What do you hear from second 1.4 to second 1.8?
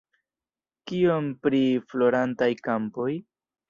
pri